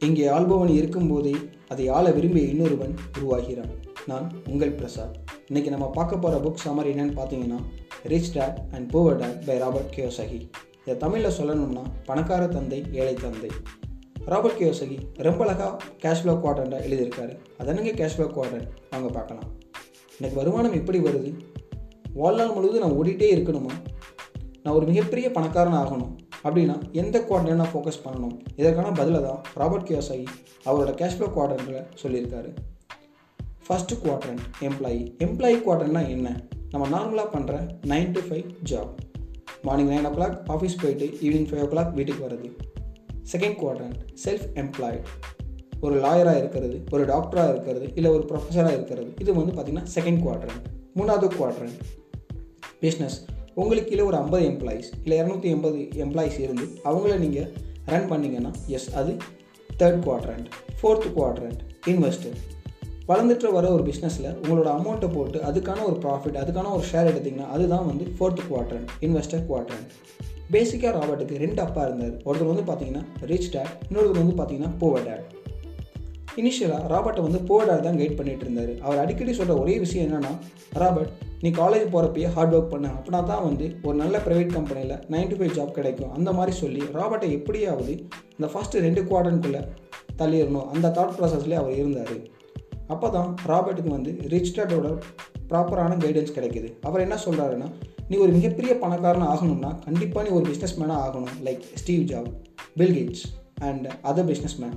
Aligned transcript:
இங்கே 0.00 0.26
ஆள்பவன் 0.26 0.68
இருக்கும்போதே 0.68 1.34
அதை 1.68 1.88
ஆள 1.88 2.10
விரும்பிய 2.10 2.46
இன்னொருவன் 2.46 2.94
உருவாகிறான். 3.16 3.70
நான் 4.06 4.32
உங்கள் 4.48 4.72
பிரசாத். 4.72 5.16
இன்னைக்கு 5.46 5.70
நம்ம 5.70 5.90
பார்க்க 5.90 6.18
போகிற 6.18 6.40
புக் 6.44 6.66
சமர் 6.66 6.88
என்னன்னு 6.88 7.16
பார்த்தீங்கன்னா 7.18 7.58
rich 8.02 8.32
dad 8.32 8.58
and 8.72 8.94
poor 8.94 9.16
dad 9.16 9.44
by 9.44 9.58
Robert 9.58 9.94
Kiyosaki 9.96 10.48
இதை 10.80 10.96
தமிழில் 10.96 11.38
சொல்லணும்னா 11.38 11.82
பணக்கார 12.04 12.46
தந்தை 12.46 12.84
ஏழை 12.92 13.14
தந்தை. 13.14 13.50
ராபர்ட் 14.24 14.60
கியோசகி 14.60 14.98
ரொம்ப 15.14 15.44
அழகாக 15.44 15.84
கேஷ்ஃப்ளோ 16.02 16.32
குவாட்ரண்ட்டாக 16.32 16.84
எழுதியிருக்காரு. 16.88 17.34
அதனுங்க 17.58 17.92
கேஷ்ஃப்ளோ 18.00 18.28
குவாட்ரண்ட் 18.36 18.68
வாங்க 18.90 19.08
பார்க்கலாம். 19.12 19.50
எனக்கு 20.18 20.36
வருமானம் 20.36 20.72
எப்படி 20.72 20.98
வருது? 20.98 21.40
வாழ்நாள் 22.14 22.52
முழுவதும் 22.52 22.88
நான் 22.88 22.98
ஓடிட்டே 22.98 23.28
இருக்கணுமா? 23.36 23.72
நான் 24.62 24.74
ஒரு 24.74 24.86
மிகப்பெரிய 24.86 25.30
பணக்காரன் 25.30 25.72
ஆகணும். 25.72 26.27
அப்படின்னா 26.44 26.76
எந்த 26.92 27.16
குவாட்ரண்ட் 27.28 27.60
நான் 27.60 27.72
ஃபோக்கஸ் 27.74 28.02
பண்ணணும்? 28.04 28.34
இதற்கான 28.56 28.90
பதிலை 29.00 29.20
தான் 29.22 29.40
ராபர்ட் 29.60 29.88
கியோசாகி 29.88 30.26
அவரோட 30.68 30.92
கேஷ்ஃப்ளோ 31.00 31.28
குவாட்ரண்ட்டில் 31.36 31.86
சொல்லியிருக்காரு. 32.02 32.50
ஃபஸ்ட்டு 33.66 33.98
குவாட்ரண்ட் 34.04 34.44
எம்ப்ளாயி 34.68 35.02
எம்ப்ளாயி 35.24 35.56
குவாட்ரண்ட்னா 35.66 36.02
என்ன? 36.14 36.28
நம்ம 36.70 36.86
நார்மலாக 36.94 37.28
பண்ணுற 37.34 37.54
nine 37.92 38.10
to 38.16 38.20
five 38.28 38.46
job 38.70 38.92
morning 39.62 39.90
nine 39.92 40.06
o'clock 40.16 40.36
office 40.54 40.78
போயிட்டு 40.82 41.06
ஈவினிங் 41.26 41.48
ஃபைவ் 41.50 41.62
ஓ 41.66 41.68
கிளாக் 41.74 41.92
வீட்டுக்கு 41.98 42.22
வர்றது. 42.26 42.48
செகண்ட் 43.32 43.58
குவாட்ரண்ட் 43.62 43.98
செல்ஃப் 44.24 44.46
எம்ப்ளாய்டு 44.62 45.02
ஒரு 45.80 45.96
லாயராக 46.04 46.38
இருக்கிறது 46.42 46.76
ஒரு 46.90 47.02
டாக்டராக 47.04 47.50
இருக்கிறது 47.54 47.86
இல்லை 47.94 48.10
ஒரு 48.10 48.24
ப்ரொஃபஸராக 48.30 48.72
இருக்கிறது. 48.78 49.10
இது 49.20 49.34
வந்து 49.34 49.54
பார்த்திங்கன்னா 49.56 49.86
செகண்ட் 49.96 50.20
குவாட்ரண்ட் 50.24 50.64
மூணாவது 50.98 51.28
குவாட்ரண்ட் 51.38 51.78
பிஸ்னஸ் 52.82 53.18
உங்களுக்கு 53.60 53.90
கீழே 53.90 54.02
ஒரு 54.02 54.16
ஐம்பது 54.16 54.44
எம்ப்ளாயீஸ் 54.48 54.88
இல்லை 55.04 55.16
இரநூத்தி 55.20 55.48
எண்பது 55.54 55.78
எம்ப்ளாயீஸ் 55.78 56.40
இருந்து 56.40 56.66
அவங்கள 56.84 57.18
நீங்கள் 57.18 57.48
ரன் 57.84 58.06
பண்ணிங்கன்னா 58.10 58.52
எஸ் 58.66 58.94
அது 58.94 59.16
third 59.78 59.98
quadrant 60.04 60.46
fourth 60.80 61.08
quadrant 61.16 61.60
investor 61.86 62.36
வளர்ந்துட்டு 63.08 63.50
வர 63.52 63.66
ஒரு 63.70 63.82
பிஸ்னஸில் 63.82 64.28
உங்களோட 64.42 64.68
அமௌண்ட்டை 64.78 65.08
போட்டு 65.12 65.38
அதுக்கான 65.38 65.84
ஒரு 65.84 65.98
ப்ராஃபிட் 66.00 66.38
அதுக்கான 66.42 66.72
ஒரு 66.72 66.84
ஷேர் 66.92 67.10
எடுத்திங்கன்னா 67.12 67.48
அதுதான் 67.48 67.86
வந்து 67.86 68.06
ஃபோர்த் 68.18 68.44
குவாட்ரண்ட் 68.50 68.88
இன்வெஸ்டர் 69.00 69.44
குவாட்ரண்ட் 69.48 69.88
பேசிக்காக 70.52 70.92
ராபர்ட்டுக்கு 70.96 71.36
ரெண்டு 71.36 71.62
அப்பா 71.62 71.82
இருந்தார். 71.82 72.14
ஒருத்தர் 72.24 72.52
வந்து 72.52 72.66
பார்த்தீங்கன்னா 72.72 73.04
ரிச் 73.20 73.50
டேட் 73.50 73.72
இன்னொருத்தர் 73.88 74.22
வந்து 74.22 74.38
பார்த்தீங்கன்னா 74.38 74.70
பூவர் 74.78 75.04
டேட் 75.04 75.24
இனிஷியலாக 76.40 76.88
ராபர்ட்டை 76.92 77.22
வந்து 77.26 77.40
போவர் 77.48 77.84
தான் 77.86 77.98
கைட் 78.00 78.18
பண்ணிட்டு 78.18 78.44
இருந்தார். 78.46 78.72
அவர் 78.86 79.02
அடிக்கடி 79.02 79.32
சொல்கிற 79.38 79.56
ஒரே 79.62 79.74
விஷயம் 79.84 80.06
என்னென்னா 80.06 80.32
ராபர்ட் 80.82 81.12
நீ 81.42 81.50
காலேஜ் 81.50 81.90
போகிறப்பயே 81.92 82.28
ஹார்ட் 82.36 82.54
ஒர்க் 82.54 82.72
பண்ண. 82.74 82.86
அப்படின்னா 82.96 83.20
தான் 83.32 83.44
வந்து 83.48 83.66
ஒரு 83.82 83.96
நல்ல 84.02 84.18
ப்ரைவேட் 84.26 84.56
கம்பெனியில் 84.56 84.96
நைன்டி 85.14 85.36
ஃபைவ் 85.38 85.56
ஜாப் 85.58 85.76
கிடைக்கும். 85.78 86.12
அந்த 86.12 86.32
மாதிரி 86.38 86.56
சொல்லி 86.62 86.82
ராபர்ட்டை 86.98 87.30
எப்படியாவது 87.38 87.94
இந்த 88.38 88.48
ஃபஸ்ட்டு 88.54 88.84
ரெண்டு 88.86 89.02
குவார்டனுக்குள்ளே 89.02 89.62
தள்ளிடணும். 90.22 90.66
அந்த 90.74 90.92
தாட் 90.98 91.16
ப்ராசஸ்லேயே 91.18 91.60
அவர் 91.62 91.78
இருந்தார். 91.80 92.16
அப்போ 92.86 93.08
தான் 93.16 93.30
ராபர்ட்டுக்கு 93.46 93.94
வந்து 93.96 94.12
ரிச் 94.34 94.52
டேட்டோட 94.58 94.88
ப்ராப்பரான 95.50 95.96
கைடன்ஸ் 96.04 96.36
கிடைக்குது. 96.36 96.68
அவர் 96.82 97.04
என்ன 97.06 97.16
சொல்கிறாருன்னா 97.24 97.68
நீ 98.08 98.16
ஒரு 98.16 98.32
மிகப்பெரிய 98.36 98.72
பணக்காரன் 98.82 99.30
ஆகணும்னா 99.32 99.70
கண்டிப்பாக 99.84 100.22
நீ 100.28 100.34
ஒரு 100.36 100.46
பிஸ்னஸ் 100.50 100.78
மேனாக 100.80 101.02
ஆகணும். 101.06 101.34
Like 101.44 101.64
Steve 101.74 102.04
Job 102.12 102.30
Bill 102.76 102.94
Gates 102.98 103.24
and 103.68 103.86
other 104.10 104.28
business 104.30 104.58
man 104.62 104.76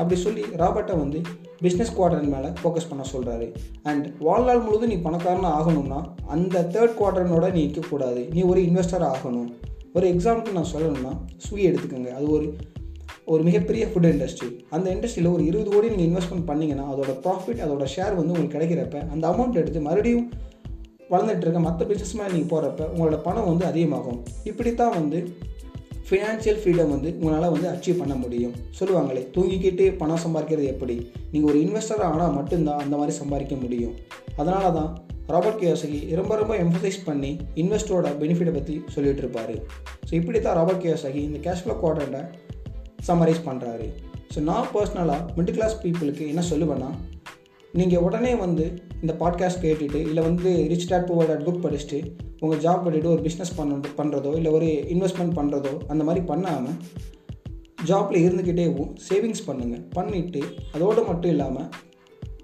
அப்படி 0.00 0.18
சொல்லி 0.24 0.42
ராபர்ட்டை 0.62 0.96
வந்து 1.02 1.20
பிஸ்னஸ் 1.62 1.94
குவார்டர் 1.96 2.30
மேலே 2.34 2.50
ஃபோக்கஸ் 2.60 2.90
பண்ண 2.90 3.04
சொல்கிறாரு 3.12 3.46
அண்ட் 3.90 4.06
வாழ்நாள் 4.26 4.62
முழுவதும் 4.66 4.92
நீ 4.92 4.98
பணக்காரனாக 5.06 5.56
ஆகணும்னா 5.58 6.00
அந்த 6.34 6.62
தேர்ட் 6.74 6.98
குவார்டர்னோட 7.00 7.48
நீ 7.52 7.62
நிற்கக்கூடாது 7.64 8.22
நீ 8.34 8.42
ஒரு 8.52 8.60
இன்வெஸ்டர் 8.68 9.06
ஆகணும். 9.12 9.48
ஒரு 9.96 10.06
எக்ஸாம்பிள் 10.14 10.56
நான் 10.58 10.72
சொல்லணும்னா 10.74 11.12
ஸ்வீ 11.46 11.60
எடுத்துக்கோங்க. 11.70 12.10
அது 12.18 12.28
ஒரு 12.36 12.48
ஒரு 13.32 13.42
மிகப்பெரிய 13.48 13.82
ஃபுட் 13.90 14.08
இண்டஸ்ட்ரி 14.10 14.48
அந்த 14.76 14.86
இண்டஸ்ட்ரியில் 14.94 15.32
ஒரு 15.32 15.42
இருபது 15.48 15.70
கோடி 15.70 15.88
நீங்கள் 15.90 16.08
இன்வெஸ்ட்மெண்ட் 16.08 16.48
பண்ணிங்கன்னா 16.50 16.86
அதோட 16.92 17.12
ப்ராஃபிட் 17.24 17.60
அதோட 17.64 17.84
ஷேர் 17.94 18.18
வந்து 18.20 18.32
உங்களுக்கு 18.32 18.56
கிடைக்கிறப்ப 18.56 19.02
அந்த 19.14 19.24
அமௌண்ட் 19.32 19.60
எடுத்து 19.62 19.80
மறுபடியும் 19.80 20.26
வளர்ந்துட்டு 21.12 21.46
இருக்க 21.46 21.60
மற்ற 21.66 21.86
பிஸ்னஸ் 21.90 22.16
மேலே 22.18 22.32
நீங்கள் 22.32 22.50
போகிறப்ப 22.52 22.88
உங்களோட 22.94 23.18
பணம் 23.28 23.48
வந்து 23.50 23.64
அதிகமாகும். 23.70 24.18
இப்படி 24.50 24.72
தான் 24.80 24.96
வந்து 24.98 25.20
ஃபினான்ஷியல் 26.10 26.58
ஃப்ரீடம் 26.60 26.92
வந்து 26.94 27.08
உங்களால் 27.20 27.52
வந்து 27.54 27.68
அச்சீவ் 27.72 28.00
பண்ண 28.00 28.14
முடியும். 28.14 28.54
சொல்லுவாங்களே 28.78 29.22
தூங்கிக்கிட்டு 29.34 29.84
பணம் 30.00 30.22
சம்பாதிக்கிறது 30.24 30.66
எப்படி? 30.72 30.96
நீங்கள் 31.32 31.50
ஒரு 31.50 31.58
இன்வெஸ்டர் 31.64 32.02
ஆனால் 32.08 32.34
மட்டும்தான் 32.38 32.82
அந்த 32.84 32.94
மாதிரி 32.96 33.14
சம்பாதிக்க 33.18 33.56
முடியும். 33.64 33.94
அதனால 34.36 34.70
தான் 34.78 34.90
ராபர்ட் 35.34 35.60
கியோசகி 35.62 36.00
ரொம்ப 36.20 36.36
ரொம்ப 36.36 36.54
எம்ஃபசைஸ் 36.64 36.98
பண்ணி 37.08 37.30
இன்வெஸ்டரோட 37.62 38.08
பெனிஃபிட்டை 38.22 38.54
பற்றி 38.58 38.76
சொல்லிகிட்டு 38.94 39.22
இருப்பார். 39.24 39.54
ஸோ 40.08 40.12
இப்படி 40.20 40.38
தான் 40.40 40.56
ராபர்ட் 40.60 40.82
கியோசகி 40.84 41.22
இந்த 41.28 41.40
கேஷ்ஃப்ளோ 41.46 41.76
குவார்டரை 41.82 42.22
சம்மரைஸ் 43.08 43.46
பண்ணுறாரு 43.48 43.86
ஸோ 44.34 44.40
நான் 44.48 44.70
பர்சனலாக 44.74 45.22
மிடில் 45.36 45.56
கிளாஸ் 45.58 45.80
பீப்புளுக்கு 45.84 46.24
என்ன 46.32 46.42
சொல்லுவேன்னா 46.50 46.90
நீங்கள் 47.74 48.02
உடனே 48.06 48.32
வந்து 48.34 48.66
இந்த 49.00 49.12
பாட்காஸ்ட் 49.18 49.62
கேட்டுட்டு 49.62 49.94
இல்லை 49.94 50.22
வந்து 50.22 50.68
rich 50.68 50.88
dad 50.88 51.06
poor 51.10 51.26
dad 51.26 51.44
book 51.46 51.64
படிச்சுட்டு 51.64 51.98
உங்கள் 52.40 52.58
ஜாப் 52.58 52.82
பண்ணிவிட்டு 52.86 53.04
ஒரு 53.04 53.22
பிஸ்னஸ் 53.22 53.56
பண்ண 53.56 53.80
பண்ணுறதோ 53.96 54.36
இல்லை 54.36 54.52
ஒரு 54.52 54.66
இன்வெஸ்ட்மெண்ட் 54.66 55.36
பண்ணுறதோ 55.36 55.72
அந்த 55.88 56.04
மாதிரி 56.04 56.24
பண்ணாமல் 56.24 56.76
ஜாப்பில் 57.86 58.24
இருந்துக்கிட்டேவும் 58.26 58.90
சேவிங்ஸ் 59.08 59.46
பண்ணுங்கள் 59.46 59.84
பண்ணிவிட்டு 59.96 60.42
அதோடு 60.72 61.02
மட்டும் 61.02 61.30
இல்லாமல் 61.30 61.68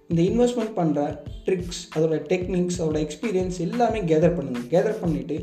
இந்த 0.08 0.22
இன்வெஸ்ட்மெண்ட் 0.22 0.74
பண்ணுற 0.76 1.00
ட்ரிக்ஸ் 1.46 1.82
அதோட 1.96 2.16
டெக்னிக்ஸ் 2.28 2.78
அதோட 2.82 2.98
எக்ஸ்பீரியன்ஸ் 3.06 3.58
எல்லாமே 3.60 4.00
கேதர் 4.00 4.36
பண்ணுங்கள் 4.36 4.66
கேதர் 4.70 5.00
பண்ணிவிட்டு 5.02 5.38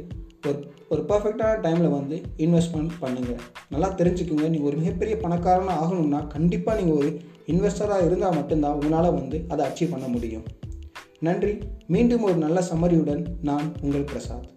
ஒரு 0.48 0.60
ஒரு 0.90 1.02
பர்ஃபெக்டான 1.10 1.60
டைமில் 1.62 1.90
வந்து 1.90 2.22
இன்வெஸ்ட்மெண்ட் 2.38 2.94
பண்ணுங்கள் 3.02 3.40
நல்லா 3.70 3.90
தெரிஞ்சுக்குங்க. 3.90 4.48
நீங்கள் 4.50 4.70
ஒரு 4.70 4.78
மிகப்பெரிய 4.78 5.16
பணக்காரனாக 5.22 5.86
ஆகணும்னா 5.86 6.28
கண்டிப்பாக 6.28 6.82
நீங்கள் 6.82 6.98
ஒரு 6.98 7.10
இன்வெஸ்டராக 7.48 8.06
இருந்தால் 8.06 8.36
மட்டும்தான் 8.36 8.74
உங்களால் 8.74 9.14
வந்து 9.14 9.46
அதை 9.50 9.66
அச்சீவ் 9.66 9.92
பண்ண 9.92 10.08
முடியும். 10.08 10.46
நன்றி. 11.24 11.54
மீண்டும் 11.88 12.24
ஒரு 12.24 12.36
நல்ல 12.36 12.60
சம்மரியுடன் 12.74 13.26
நான் 13.42 13.68
உங்கள் 13.82 14.10
பிரசாத். 14.12 14.50